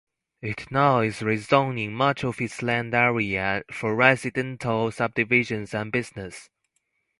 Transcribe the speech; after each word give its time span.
It 0.41 0.71
now 0.71 1.01
is 1.01 1.19
rezoning 1.19 1.91
much 1.91 2.23
of 2.25 2.41
its 2.41 2.63
land 2.63 2.95
area 2.95 3.63
for 3.71 3.95
residential 3.95 4.91
subdivisions 4.91 5.75
and 5.75 5.91
business. 5.91 6.49